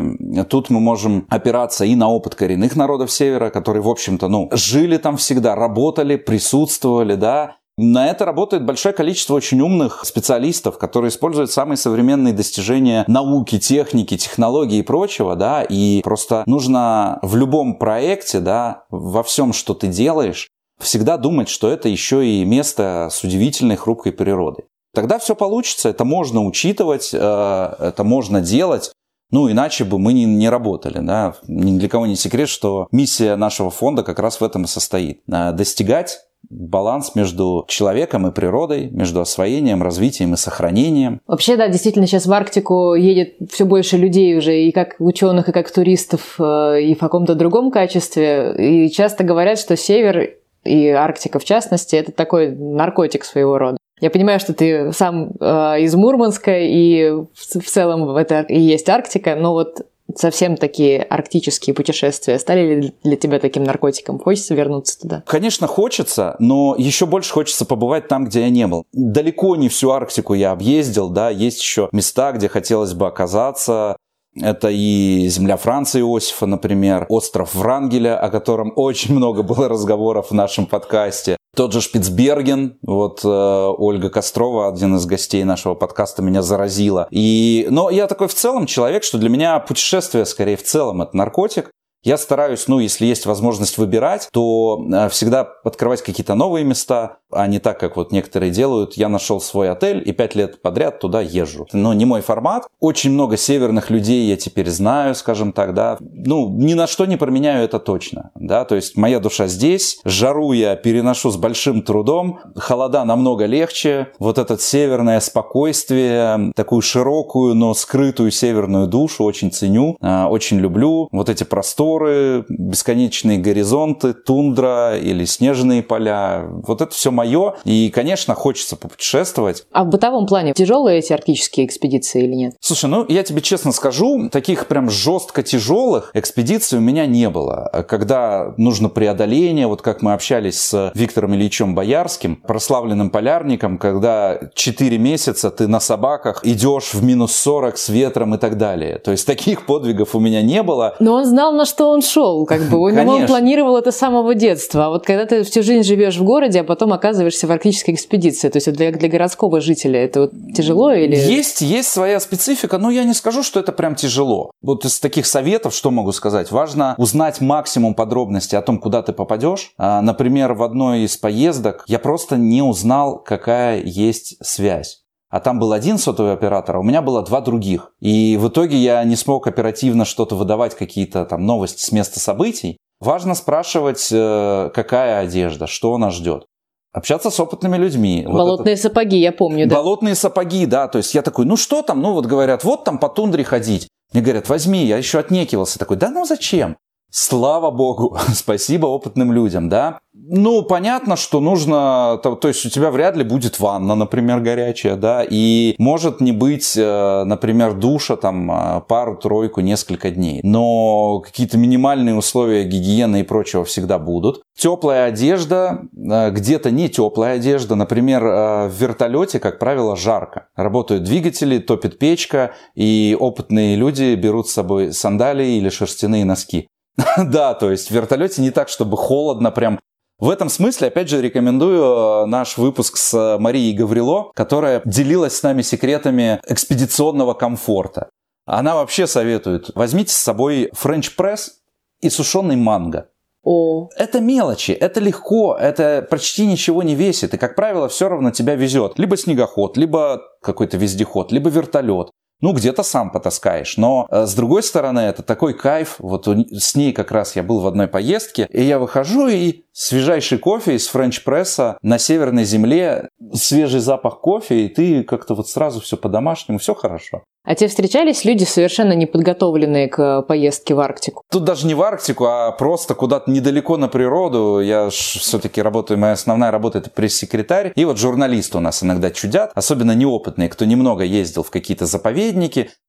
[0.49, 4.97] тут мы можем опираться и на опыт коренных народов Севера, которые, в общем-то, ну, жили
[4.97, 11.51] там всегда, работали, присутствовали, да, на это работает большое количество очень умных специалистов, которые используют
[11.51, 18.39] самые современные достижения науки, техники, технологий и прочего, да, и просто нужно в любом проекте,
[18.39, 23.75] да, во всем, что ты делаешь, всегда думать, что это еще и место с удивительной
[23.75, 24.65] хрупкой природой.
[24.93, 28.91] Тогда все получится, это можно учитывать, э, это можно делать.
[29.31, 30.99] Ну, иначе бы мы не, не работали.
[30.99, 31.35] Да?
[31.47, 35.21] Ни для кого не секрет, что миссия нашего фонда как раз в этом и состоит.
[35.27, 36.19] Э, достигать
[36.55, 41.21] баланс между человеком и природой, между освоением, развитием и сохранением.
[41.27, 45.51] Вообще, да, действительно, сейчас в Арктику едет все больше людей уже, и как ученых, и
[45.51, 48.85] как туристов, э, и в каком-то другом качестве.
[48.85, 53.77] И часто говорят, что север и Арктика в частности, это такой наркотик своего рода.
[54.01, 58.89] Я понимаю, что ты сам э, из Мурманска, и в, в целом это и есть
[58.89, 64.19] Арктика, но вот совсем такие арктические путешествия стали ли для тебя таким наркотиком?
[64.19, 65.23] Хочется вернуться туда?
[65.25, 68.85] Конечно, хочется, но еще больше хочется побывать там, где я не был.
[68.93, 73.97] Далеко не всю Арктику я объездил, да, есть еще места, где хотелось бы оказаться.
[74.41, 80.33] Это и земля Франции Иосифа, например, остров Врангеля, о котором очень много было разговоров в
[80.33, 81.37] нашем подкасте.
[81.55, 87.07] Тот же Шпицберген, вот э, Ольга Кострова, один из гостей нашего подкаста, меня заразила.
[87.11, 91.15] И, но я такой в целом человек, что для меня путешествие скорее в целом это
[91.15, 91.71] наркотик.
[92.05, 97.47] Я стараюсь, ну, если есть возможность выбирать, то э, всегда открывать какие-то новые места, а
[97.47, 98.93] не так, как вот некоторые делают.
[98.93, 101.65] Я нашел свой отель и пять лет подряд туда езжу.
[101.73, 102.67] Но не мой формат.
[102.79, 105.97] Очень много северных людей я теперь знаю, скажем так, да.
[105.99, 108.65] Ну, ни на что не променяю это точно, да.
[108.65, 114.09] То есть моя душа здесь, жару я переношу с большим трудом, холода намного легче.
[114.19, 121.09] Вот это северное спокойствие, такую широкую, но скрытую северную душу очень ценю, э, очень люблю.
[121.11, 126.45] Вот эти просторы горы, бесконечные горизонты, тундра или снежные поля.
[126.67, 127.55] Вот это все мое.
[127.63, 129.65] И, конечно, хочется попутешествовать.
[129.71, 132.55] А в бытовом плане тяжелые эти арктические экспедиции или нет?
[132.59, 137.85] Слушай, ну я тебе честно скажу, таких прям жестко тяжелых экспедиций у меня не было.
[137.87, 144.97] Когда нужно преодоление, вот как мы общались с Виктором Ильичем Боярским, прославленным полярником, когда 4
[144.97, 148.97] месяца ты на собаках идешь в минус 40 с ветром и так далее.
[148.99, 150.95] То есть таких подвигов у меня не было.
[150.99, 152.77] Но он знал, на что он шел, как бы.
[152.79, 154.85] Он, он планировал это с самого детства.
[154.85, 158.49] А вот когда ты всю жизнь живешь в городе, а потом оказываешься в арктической экспедиции,
[158.49, 161.15] то есть для, для городского жителя это вот тяжело или...
[161.15, 164.51] Есть, есть своя специфика, но я не скажу, что это прям тяжело.
[164.61, 166.51] Вот из таких советов, что могу сказать?
[166.51, 169.73] Важно узнать максимум подробностей о том, куда ты попадешь.
[169.77, 175.04] А, например, в одной из поездок я просто не узнал, какая есть связь
[175.35, 177.91] а там был один сотовый оператор, а у меня было два других.
[177.99, 182.77] И в итоге я не смог оперативно что-то выдавать, какие-то там новости с места событий.
[183.01, 186.45] Важно спрашивать, э, какая одежда, что нас ждет.
[186.93, 188.23] Общаться с опытными людьми.
[188.25, 188.81] Болотные вот это...
[188.81, 189.75] сапоги, я помню, да.
[189.75, 190.87] Болотные сапоги, да.
[190.87, 192.01] То есть я такой, ну что там?
[192.01, 193.89] Ну вот говорят, вот там по тундре ходить.
[194.13, 195.77] Мне говорят, возьми, я еще отнекивался.
[195.77, 196.77] Такой, да ну зачем?
[197.17, 199.99] Слава богу, спасибо опытным людям, да.
[200.13, 204.97] Ну, понятно, что нужно, то, то есть у тебя вряд ли будет ванна, например, горячая,
[204.97, 210.41] да, и может не быть, э, например, душа там э, пару-тройку, несколько дней.
[210.43, 214.41] Но какие-то минимальные условия гигиены и прочего всегда будут.
[214.57, 220.47] Теплая одежда, э, где-то не теплая одежда, например, в вертолете, как правило, жарко.
[220.57, 226.67] Работают двигатели, топит печка, и опытные люди берут с собой сандалии или шерстяные носки.
[227.17, 229.79] Да, то есть в вертолете не так, чтобы холодно прям.
[230.17, 235.43] В этом смысле, опять же, рекомендую э, наш выпуск с Марией Гаврило, которая делилась с
[235.43, 238.09] нами секретами экспедиционного комфорта.
[238.45, 241.55] Она вообще советует, возьмите с собой френч-пресс
[241.99, 243.09] и сушеный манго.
[243.43, 243.89] О.
[243.97, 247.33] Это мелочи, это легко, это почти ничего не весит.
[247.33, 248.97] И, как правило, все равно тебя везет.
[248.97, 252.09] Либо снегоход, либо какой-то вездеход, либо вертолет
[252.45, 253.75] ну, где-то сам потаскаешь.
[253.75, 255.95] Но, э, с другой стороны, это такой кайф.
[255.97, 260.37] Вот с ней как раз я был в одной поездке, и я выхожу, и свежайший
[260.37, 265.97] кофе из френч-пресса на северной земле, свежий запах кофе, и ты как-то вот сразу все
[265.97, 267.23] по-домашнему, все хорошо.
[267.45, 271.21] А тебе встречались люди, совершенно неподготовленные к поездке в Арктику?
[271.29, 274.59] Тут даже не в Арктику, а просто куда-то недалеко на природу.
[274.61, 277.71] Я все-таки работаю, моя основная работа это пресс-секретарь.
[277.75, 282.34] И вот журналисты у нас иногда чудят, особенно неопытные, кто немного ездил в какие-то заповедники.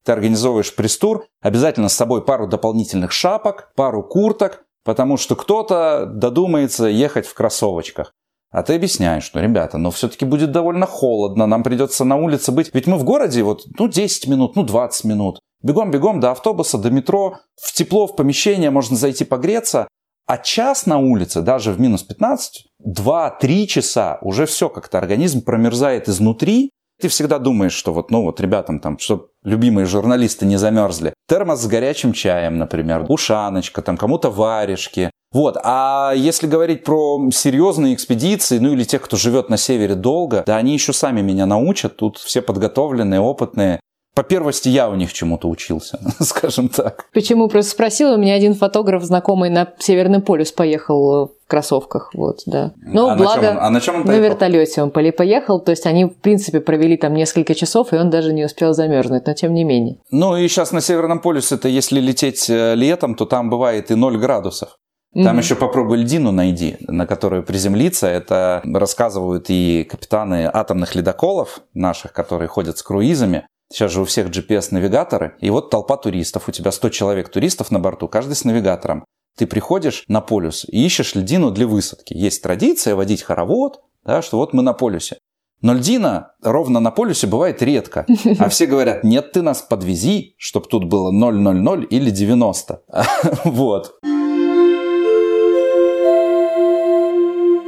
[0.04, 6.86] Ты организовываешь пресс-тур, обязательно с собой пару дополнительных шапок, пару курток, потому что кто-то додумается
[6.86, 8.12] ехать в кроссовочках.
[8.52, 12.70] А ты объясняешь, что, ребята, но все-таки будет довольно холодно, нам придется на улице быть.
[12.72, 15.40] Ведь мы в городе вот, ну, 10 минут, ну, 20 минут.
[15.62, 19.88] Бегом-бегом до автобуса, до метро, в тепло, в помещение можно зайти погреться.
[20.26, 26.08] А час на улице, даже в минус 15, 2-3 часа, уже все как-то организм промерзает
[26.08, 31.12] изнутри, ты всегда думаешь, что вот, ну вот ребятам там, что любимые журналисты не замерзли.
[31.28, 35.10] Термос с горячим чаем, например, ушаночка, там кому-то варежки.
[35.32, 40.44] Вот, а если говорить про серьезные экспедиции, ну или тех, кто живет на севере долго,
[40.46, 43.80] да они еще сами меня научат, тут все подготовленные, опытные
[44.16, 47.04] по первости я у них чему-то учился, скажем так.
[47.12, 47.48] Почему?
[47.48, 52.72] Просто спросила, у меня один фотограф знакомый на Северный полюс поехал в кроссовках, вот, да.
[52.78, 55.70] Но а благо на чем он, а на, чем он на вертолете он поехал, то
[55.70, 59.34] есть они, в принципе, провели там несколько часов, и он даже не успел замерзнуть, но
[59.34, 59.98] тем не менее.
[60.10, 63.94] Ну и сейчас на Северном полюсе, это если лететь э, летом, то там бывает и
[63.96, 64.78] 0 градусов.
[65.12, 65.40] Там mm-hmm.
[65.40, 68.06] еще попробуй льдину найди, на которую приземлиться.
[68.06, 73.46] Это рассказывают и капитаны атомных ледоколов наших, которые ходят с круизами.
[73.72, 75.36] Сейчас же у всех GPS-навигаторы.
[75.40, 76.48] И вот толпа туристов.
[76.48, 79.04] У тебя 100 человек туристов на борту, каждый с навигатором.
[79.36, 82.14] Ты приходишь на полюс и ищешь льдину для высадки.
[82.14, 85.18] Есть традиция водить хоровод, да, что вот мы на полюсе.
[85.62, 88.06] Но льдина ровно на полюсе бывает редко.
[88.38, 92.82] А все говорят, нет, ты нас подвези, чтобы тут было 0,00 или 90.
[93.44, 93.98] Вот.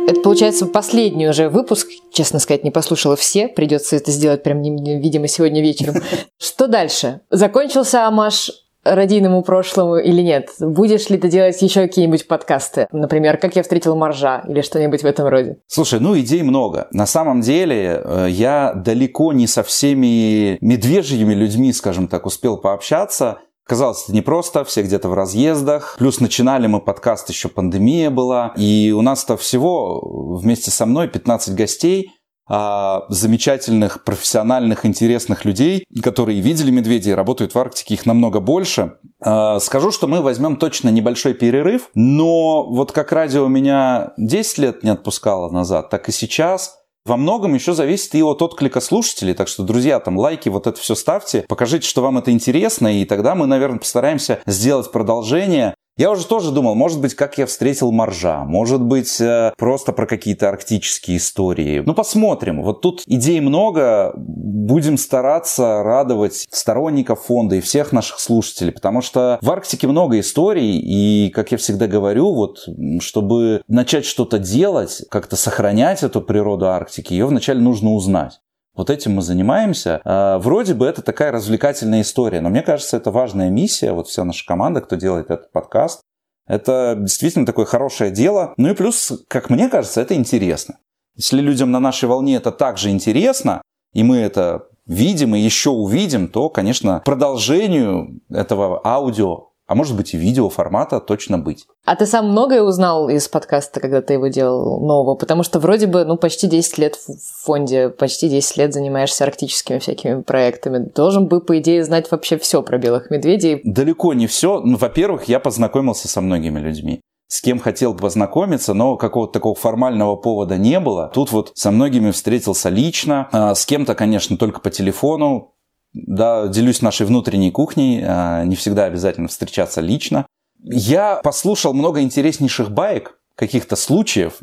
[0.08, 1.88] Это, получается, последний уже выпуск.
[2.10, 3.46] Честно сказать, не послушала все.
[3.46, 5.96] Придется это сделать прям, видимо, сегодня вечером.
[6.38, 7.20] Что дальше?
[7.30, 8.50] Закончился Амаш
[8.84, 10.48] радийному прошлому или нет?
[10.60, 12.86] Будешь ли ты делать еще какие-нибудь подкасты?
[12.90, 15.58] Например, «Как я встретил моржа» или что-нибудь в этом роде?
[15.66, 16.88] Слушай, ну идей много.
[16.90, 23.40] На самом деле э, я далеко не со всеми медвежьими людьми, скажем так, успел пообщаться.
[23.68, 25.96] Казалось, это непросто, все где-то в разъездах.
[25.98, 28.54] Плюс начинали мы подкаст, еще пандемия была.
[28.56, 32.10] И у нас-то всего вместе со мной 15 гостей–
[32.50, 38.94] а, замечательных, профессиональных, интересных людей, которые видели медведей, работают в Арктике, их намного больше.
[39.20, 44.82] А, скажу, что мы возьмем точно небольшой перерыв, но вот как радио меня 10 лет
[44.82, 46.78] не отпускало назад, так и сейчас
[47.08, 49.34] во многом еще зависит и от отклика слушателей.
[49.34, 53.04] Так что, друзья, там лайки, вот это все ставьте, покажите, что вам это интересно, и
[53.06, 55.74] тогда мы, наверное, постараемся сделать продолжение.
[55.98, 60.06] Я уже тоже думал, может быть, как я встретил моржа, может быть, э, просто про
[60.06, 61.82] какие-то арктические истории.
[61.84, 62.62] Ну, посмотрим.
[62.62, 64.12] Вот тут идей много.
[64.14, 70.78] Будем стараться радовать сторонников фонда и всех наших слушателей, потому что в Арктике много историй,
[70.78, 72.68] и, как я всегда говорю, вот,
[73.00, 78.38] чтобы начать что-то делать, как-то сохранять эту природу Арктики, ее вначале нужно узнать.
[78.78, 80.00] Вот этим мы занимаемся.
[80.04, 83.90] А, вроде бы это такая развлекательная история, но мне кажется, это важная миссия.
[83.90, 86.00] Вот вся наша команда, кто делает этот подкаст,
[86.46, 88.54] это действительно такое хорошее дело.
[88.56, 90.78] Ну и плюс, как мне кажется, это интересно.
[91.16, 93.62] Если людям на нашей волне это также интересно,
[93.94, 100.14] и мы это видим и еще увидим, то, конечно, продолжению этого аудио а может быть
[100.14, 101.66] и видео формата точно быть.
[101.84, 105.14] А ты сам многое узнал из подкаста, когда ты его делал нового?
[105.14, 109.78] Потому что вроде бы, ну, почти 10 лет в фонде, почти 10 лет занимаешься арктическими
[109.78, 110.78] всякими проектами.
[110.78, 113.60] Должен бы, по идее, знать вообще все про белых медведей.
[113.62, 114.60] Далеко не все.
[114.60, 117.00] Ну, во-первых, я познакомился со многими людьми
[117.30, 121.10] с кем хотел познакомиться, но какого-то такого формального повода не было.
[121.12, 125.52] Тут вот со многими встретился лично, а, с кем-то, конечно, только по телефону,
[125.92, 130.26] да, делюсь нашей внутренней кухней, а, не всегда обязательно встречаться лично.
[130.62, 134.40] Я послушал много интереснейших баек, каких-то случаев.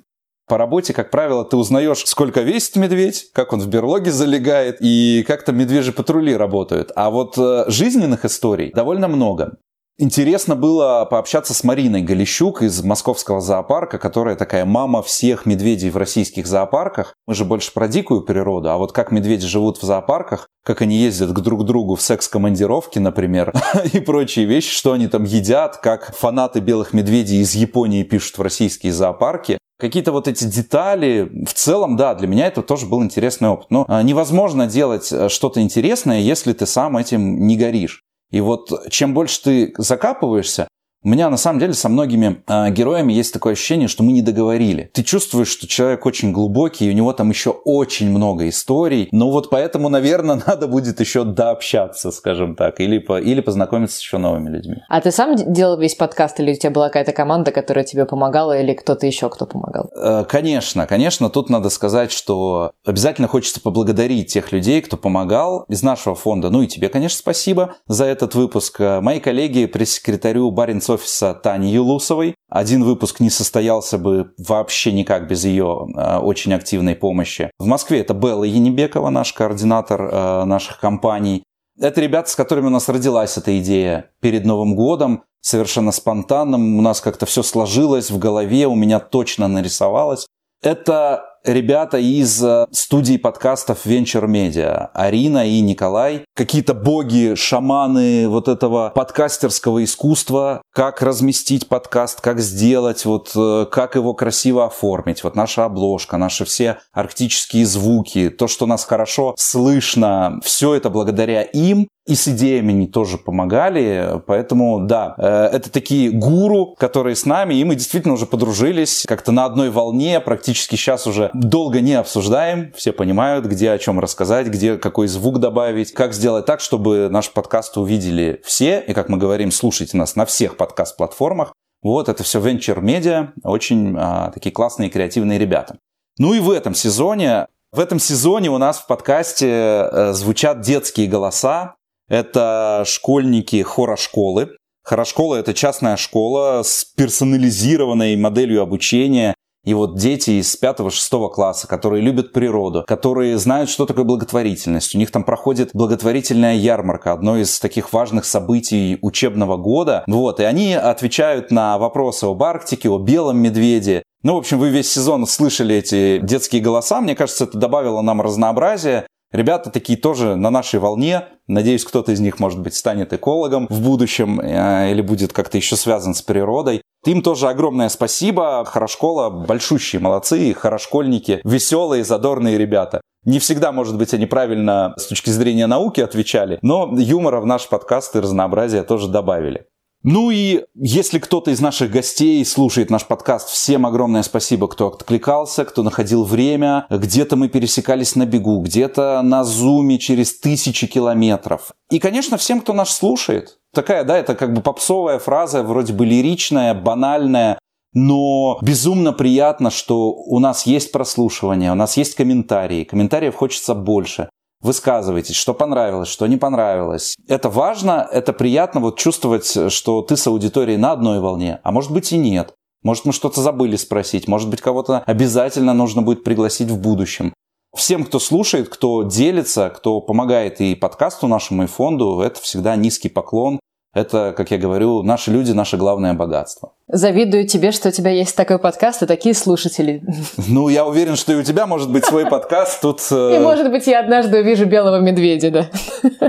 [0.47, 5.23] По работе, как правило, ты узнаешь, сколько весит медведь, как он в берлоге залегает и
[5.27, 6.91] как там медвежьи патрули работают.
[6.95, 9.57] А вот э, жизненных историй довольно много.
[9.97, 15.95] Интересно было пообщаться с Мариной Галищук из московского зоопарка, которая такая мама всех медведей в
[15.95, 17.15] российских зоопарках.
[17.27, 20.97] Мы же больше про дикую природу, а вот как медведи живут в зоопарках, как они
[20.97, 23.53] ездят к друг другу в секс-командировки, например,
[23.93, 28.41] и прочие вещи, что они там едят, как фанаты белых медведей из Японии пишут в
[28.41, 29.57] российские зоопарки.
[29.79, 33.67] Какие-то вот эти детали, в целом, да, для меня это тоже был интересный опыт.
[33.69, 38.01] Но а, невозможно делать э, что-то интересное, если ты сам этим не горишь.
[38.32, 40.67] И вот чем больше ты закапываешься,
[41.05, 44.23] у меня на самом деле со многими э, героями есть такое ощущение, что мы не
[44.23, 44.89] договорили.
[44.91, 49.07] Ты чувствуешь, что человек очень глубокий, и у него там еще очень много историй.
[49.11, 54.01] Ну вот поэтому, наверное, надо будет еще дообщаться, скажем так, или, по, или познакомиться с
[54.01, 54.77] еще новыми людьми.
[54.89, 58.59] А ты сам делал весь подкаст, или у тебя была какая-то команда, которая тебе помогала,
[58.59, 59.91] или кто-то еще, кто помогал?
[59.95, 61.29] Э, конечно, конечно.
[61.29, 66.49] Тут надо сказать, что обязательно хочется поблагодарить тех людей, кто помогал из нашего фонда.
[66.49, 68.81] Ну и тебе, конечно, спасибо за этот выпуск.
[68.81, 72.35] Э, мои коллеги, пресс-секретарю Баренц офиса Тани Юлусовой.
[72.49, 77.51] Один выпуск не состоялся бы вообще никак без ее э, очень активной помощи.
[77.59, 81.43] В Москве это Белла Енибекова, наш координатор э, наших компаний.
[81.79, 86.79] Это ребята, с которыми у нас родилась эта идея перед Новым годом, совершенно спонтанным.
[86.79, 90.25] У нас как-то все сложилось в голове, у меня точно нарисовалось.
[90.61, 98.47] Это ребята из э, студии подкастов Venture Media, Арина и Николай, какие-то боги, шаманы вот
[98.47, 105.23] этого подкастерского искусства, как разместить подкаст, как сделать, вот э, как его красиво оформить.
[105.23, 111.43] Вот наша обложка, наши все арктические звуки, то, что нас хорошо слышно, все это благодаря
[111.43, 111.87] им.
[112.07, 117.55] И с идеями они тоже помогали, поэтому да, э, это такие гуру, которые с нами,
[117.55, 122.71] и мы действительно уже подружились, как-то на одной волне, практически сейчас уже долго не обсуждаем,
[122.73, 127.31] все понимают, где о чем рассказать, где какой звук добавить, как сделать так, чтобы наш
[127.31, 131.53] подкаст увидели все, и как мы говорим, слушайте нас на всех подкаст-платформах.
[131.81, 135.77] Вот это все Venture Media, очень а, такие классные креативные ребята.
[136.19, 141.07] Ну и в этом сезоне, в этом сезоне у нас в подкасте э, звучат детские
[141.07, 141.75] голоса.
[142.07, 144.51] Это школьники хорошколы.
[144.83, 149.33] Хорошкола– это частная школа с персонализированной моделью обучения,
[149.65, 154.93] и вот дети из 5-6 класса, которые любят природу, которые знают, что такое благотворительность.
[154.93, 160.03] У них там проходит благотворительная ярмарка, одно из таких важных событий учебного года.
[160.05, 164.69] Вот, и они отвечают на вопросы об Арктике, о белом медведе, ну, в общем, вы
[164.69, 166.99] весь сезон слышали эти детские голоса.
[166.99, 169.05] Мне кажется, это добавило нам разнообразия.
[169.36, 171.25] Ребята такие тоже на нашей волне.
[171.47, 175.75] Надеюсь, кто-то из них, может быть, станет экологом в будущем э, или будет как-то еще
[175.75, 176.81] связан с природой.
[177.05, 178.63] Им тоже огромное спасибо.
[178.63, 183.01] Хорошкола большущие молодцы, хорошкольники, веселые, задорные ребята.
[183.25, 187.67] Не всегда, может быть, они правильно с точки зрения науки отвечали, но юмора в наш
[187.67, 189.65] подкаст и разнообразия тоже добавили.
[190.07, 195.65] Ну и если кто-то из наших гостей слушает наш подкаст, всем огромное спасибо, кто откликался,
[195.65, 196.85] кто находил время.
[196.91, 201.71] Где-то мы пересекались на бегу, где-то на зуме через тысячи километров.
[201.89, 203.57] И, конечно, всем, кто нас слушает.
[203.73, 207.57] Такая, да, это как бы попсовая фраза, вроде бы лиричная, банальная,
[207.95, 212.83] но безумно приятно, что у нас есть прослушивание, у нас есть комментарии.
[212.83, 214.29] Комментариев хочется больше.
[214.66, 217.16] Высказывайтесь, что понравилось, что не понравилось.
[217.28, 221.91] Это важно, это приятно вот чувствовать, что ты с аудиторией на одной волне, а может
[221.91, 222.55] быть и нет.
[222.82, 227.32] Может, мы что-то забыли спросить, может быть, кого-то обязательно нужно будет пригласить в будущем.
[227.78, 233.09] Всем, кто слушает, кто делится, кто помогает и подкасту нашему, и фонду, это всегда низкий
[233.09, 233.59] поклон.
[233.95, 236.73] Это, как я говорю, наши люди, наше главное богатство.
[236.89, 240.03] Завидую тебе, что у тебя есть такой подкаст и такие слушатели.
[240.49, 242.81] Ну, я уверен, что и у тебя может быть свой подкаст.
[242.81, 242.99] Тут...
[243.09, 245.69] Э, и, может быть, я однажды увижу белого медведя, да.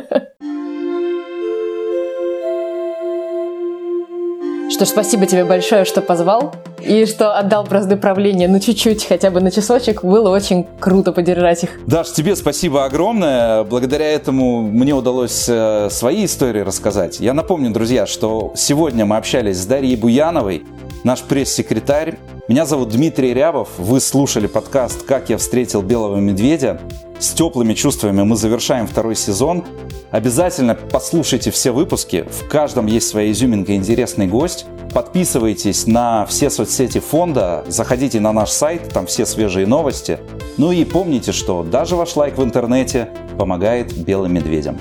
[4.70, 9.30] Что ж, спасибо тебе большое, что позвал и что отдал бразды правления, ну чуть-чуть, хотя
[9.30, 10.04] бы на часочек.
[10.04, 11.70] Было очень круто подержать их.
[11.86, 13.64] Даш, тебе спасибо огромное.
[13.64, 17.20] Благодаря этому мне удалось э, свои истории рассказать.
[17.20, 20.64] Я напомню, друзья, что сегодня мы общались с Дарьей Буяновой,
[21.04, 22.16] наш пресс-секретарь.
[22.48, 23.70] Меня зовут Дмитрий Рябов.
[23.78, 26.80] Вы слушали подкаст «Как я встретил белого медведя».
[27.18, 29.64] С теплыми чувствами мы завершаем второй сезон.
[30.10, 32.24] Обязательно послушайте все выпуски.
[32.30, 34.66] В каждом есть своя изюминка и интересный гость.
[34.92, 40.18] Подписывайтесь на все соцсети фонда, заходите на наш сайт, там все свежие новости.
[40.58, 43.08] Ну и помните, что даже ваш лайк в интернете
[43.38, 44.76] помогает белым медведям.